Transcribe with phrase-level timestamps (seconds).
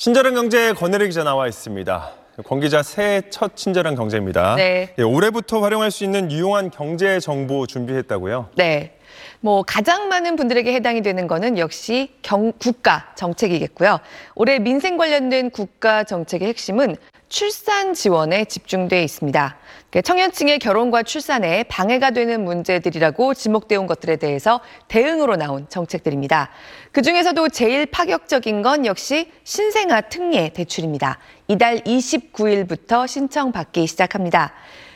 [0.00, 2.10] 친절한 경제 권혜리 기자 나와 있습니다.
[2.46, 4.54] 권 기자 새해 첫 친절한 경제입니다.
[4.54, 4.94] 네.
[4.96, 8.48] 예, 올해부터 활용할 수 있는 유용한 경제 정보 준비했다고요?
[8.56, 8.94] 네.
[9.42, 14.00] 뭐 가장 많은 분들에게 해당이 되는 거는 역시 경, 국가 정책이겠고요.
[14.34, 16.96] 올해 민생 관련된 국가 정책의 핵심은
[17.30, 19.56] 출산 지원에 집중돼 있습니다.
[19.88, 26.50] 그러니까 청년층의 결혼과 출산에 방해가 되는 문제들이라고 지목되어 온 것들에 대해서 대응으로 나온 정책들입니다.
[26.92, 31.18] 그 중에서도 제일 파격적인 건 역시 신생아 특례 대출입니다.
[31.48, 34.52] 이달 29일부터 신청받기 시작합니다.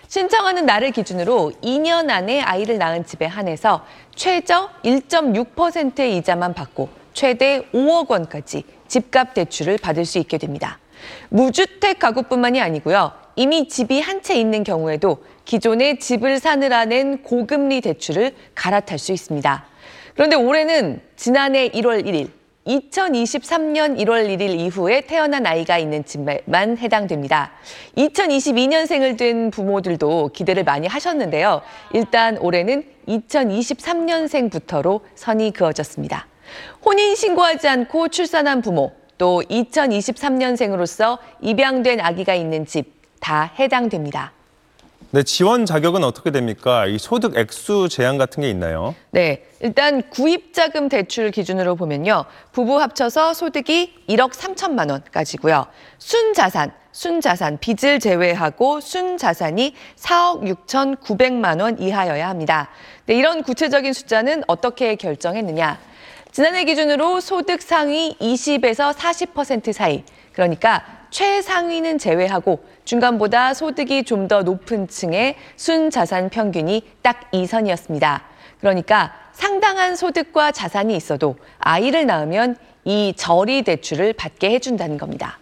[0.08, 8.10] 신청하는 날을 기준으로 2년 안에 아이를 낳은 집에 한해서 최저 1.6%의 이자만 받고 최대 5억
[8.10, 10.78] 원까지 집값 대출을 받을 수 있게 됩니다.
[11.30, 13.12] 무주택 가구뿐만이 아니고요.
[13.36, 19.66] 이미 집이 한 채 있는 경우에도 기존의 집을 사느라 낸 고금리 대출을 갈아탈 수 있습니다.
[20.14, 22.28] 그런데 올해는 지난해 1월 1일
[22.66, 27.52] 2023년 1월 1일 이후에 태어난 아이가 있는 집만 해당됩니다.
[27.96, 31.62] 2022년생을 둔 부모들도 기대를 많이 하셨는데요.
[31.92, 36.26] 일단 올해는 2023년생부터로 선이 그어졌습니다.
[36.84, 42.94] 혼인 신고하지 않고 출산한 부모, 또 2023년생으로서 입양된 아기가 있는 집
[43.24, 44.32] 다 해당됩니다.
[45.14, 46.86] 네, 지원 자격은 어떻게 됩니까?
[46.86, 48.96] 이 소득 액수 제한 같은 게 있나요?
[49.12, 52.24] 네, 일단 구입자금 대출 기준으로 보면요.
[52.50, 55.66] 부부 합쳐서 소득이 1억 3천만 원까지고요.
[55.98, 62.70] 순자산, 순자산 빚을 제외하고 순자산이 4억 6천 9백만 원 이하여야 합니다.
[63.06, 65.78] 네, 이런 구체적인 숫자는 어떻게 결정했느냐?
[66.32, 74.88] 지난해 기준으로 소득 상위 20에서 40% 사이, 그러니까 최상위는 제외하고 중간보다 소득이 좀 더 높은
[74.88, 78.22] 층의 순자산 평균이 딱 2선이었습니다.
[78.58, 85.38] 그러니까 상당한 소득과 자산이 있어도 아이를 낳으면 이 저리 대출을 받게 해준다는 겁니다.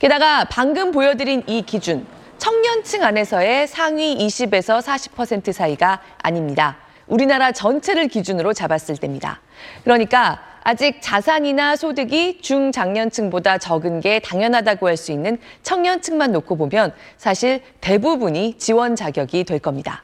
[0.00, 2.04] 게다가 방금 보여드린 이 기준,
[2.38, 6.78] 청년층 안에서의 상위 20에서 40% 사이가 아닙니다.
[7.06, 9.40] 우리나라 전체를 기준으로 잡았을 때입니다.
[9.84, 17.60] 그러니까 아직 자산이나 소득이 중장년층보다 적은 게 당연하다고 할 수 있는 청년층만 놓고 보면 사실
[17.80, 20.02] 대부분이 지원 자격이 될 겁니다.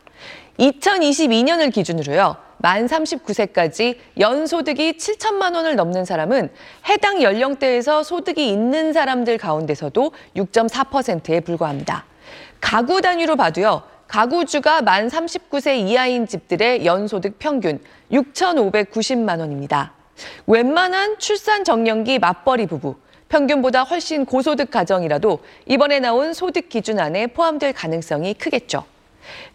[0.60, 2.36] 2022년을 기준으로요.
[2.58, 6.50] 만 39세까지 연소득이 7천만 원을 넘는 사람은
[6.88, 12.04] 해당 연령대에서 소득이 있는 사람들 가운데서도 6.4%에 불과합니다.
[12.60, 13.82] 가구 단위로 봐도요.
[14.06, 17.80] 가구주가 만 39세 이하인 집들의 연소득 평균
[18.12, 19.94] 6,590만 원입니다.
[20.46, 22.96] 웬만한 출산 정년기 맞벌이 부부,
[23.28, 28.84] 평균보다 훨씬 고소득 가정이라도 이번에 나온 소득 기준 안에 포함될 가능성이 크겠죠.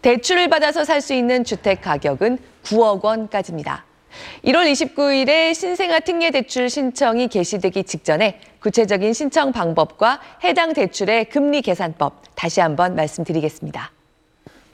[0.02, 3.84] 대출을 받아서 살 수 있는 주택 가격은 9억 원까지입니다.
[4.44, 12.22] 1월 29일에 신생아 특례 대출 신청이 개시되기 직전에 구체적인 신청 방법과 해당 대출의 금리 계산법
[12.34, 13.92] 다시 한번 말씀드리겠습니다.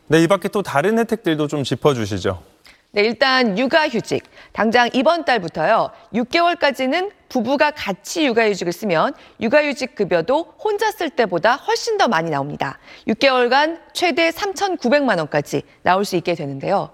[0.07, 2.54] 네, 이 밖에 또 다른 혜택들도 좀 짚어주시죠.
[2.95, 4.23] 네, 일단 육아휴직.
[4.53, 5.91] 당장 이번 달부터요.
[6.15, 12.79] 6개월까지는 부부가 같이 육아휴직을 쓰면 육아휴직 급여도 혼자 쓸 때보다 훨씬 더 많이 나옵니다.
[13.09, 16.91] 6개월간 최대 3,900만 원까지 나올 수 있게 되는데요.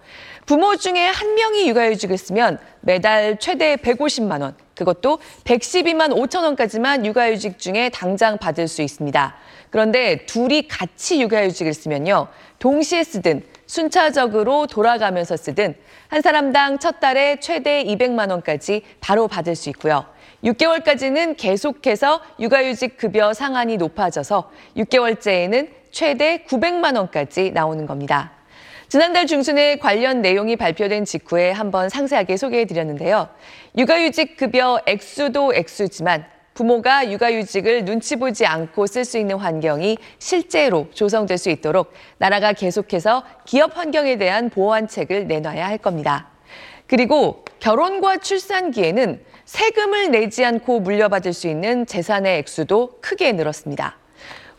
[0.46, 7.58] 부모 중에 한 명이 육아휴직을 쓰면 매달 최대 150만 원, 그것도 112만 5천 원까지만 육아휴직
[7.58, 9.34] 중에 당장 받을 수 있습니다.
[9.68, 12.28] 그런데 둘이 같이 육아휴직을 쓰면요.
[12.58, 15.76] 동시에 쓰든 순차적으로 돌아가면서 쓰든
[16.08, 20.04] 한 사람당 첫 달에 최대 200만 원까지 바로 받을 수 있고요.
[20.42, 28.32] 6개월까지는 계속해서 육아휴직 급여 상한이 높아져서 6개월째에는 최대 900만 원까지 나오는 겁니다.
[28.88, 33.28] 지난달 중순에 관련 내용이 발표된 직후에 한번 상세하게 소개해 드렸는데요.
[33.78, 36.24] 육아휴직 급여 액수도 액수지만
[36.60, 43.22] 부모가 육아휴직을 눈치 보지 않고 쓸 수 있는 환경이 실제로 조성될 수 있도록 나라가 계속해서
[43.46, 46.28] 기업 환경에 대한 보완책을 내놔야 할 겁니다.
[46.86, 53.96] 그리고 결혼과 출산기에는 세금을 내지 않고 물려받을 수 있는 재산의 액수도 크게 늘었습니다.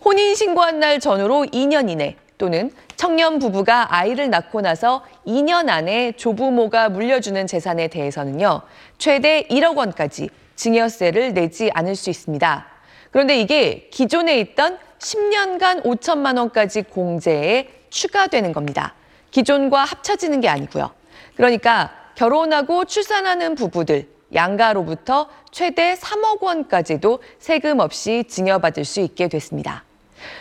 [0.04, 6.90] 혼인 신고한 날 전후로 2년 이내 또는 청년 부부가 아이를 낳고 나서 2년 안에 조부모가
[6.90, 8.62] 물려주는 재산에 대해서는요,
[8.98, 10.30] 최대 1억 원까지
[10.62, 12.68] 증여세를 내지 않을 수 있습니다.
[13.10, 18.94] 그런데 이게 기존에 있던 10년간 5천만 원까지 공제에 추가되는 겁니다.
[19.32, 20.92] 기존과 합쳐지는 게 아니고요.
[21.36, 29.84] 그러니까 결혼하고 출산하는 부부들, 양가로부터 최대 3억 원까지도 세금 없이 증여받을 수 있게 됐습니다.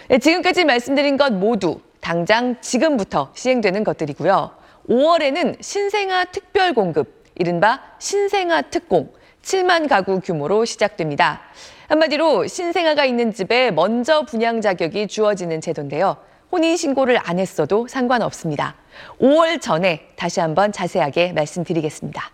[0.08, 4.50] 네, 지금까지 말씀드린 것 모두 당장 지금부터 시행되는 것들이고요.
[4.86, 9.12] 5월에는 신생아 특별 공급, 이른바 신생아 특공,
[9.42, 11.40] 7만 가구 규모로 시작됩니다.
[11.88, 16.16] 한마디로 신생아가 있는 집에 먼저 분양 자격이 주어지는 제도인데요.
[16.52, 18.74] 혼인 신고를 안 했어도 상관없습니다.
[19.20, 22.30] 5월 전에 다시 한번 자세하게 말씀드리겠습니다.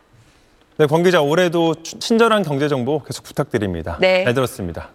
[0.78, 3.96] 네, 권 기자 올해도 친절한 경제 정보 계속 부탁드립니다.
[4.00, 4.24] 네.
[4.24, 4.90] 잘 들었습니다.